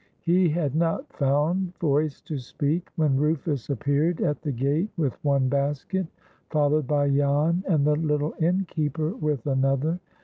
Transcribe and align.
He 0.23 0.49
had 0.49 0.73
not 0.73 1.13
found 1.13 1.75
voice 1.77 2.21
to 2.21 2.39
speak, 2.39 2.89
when 2.95 3.17
Rufus 3.17 3.69
appeared 3.69 4.19
at 4.19 4.41
the 4.41 4.51
gate 4.51 4.89
with 4.97 5.23
one 5.23 5.47
basket, 5.47 6.07
followed 6.49 6.87
by 6.87 7.07
Jan 7.11 7.63
and 7.67 7.85
the 7.85 7.95
little 7.95 8.33
innkeeper 8.39 9.11
with 9.13 9.45
another. 9.45 9.99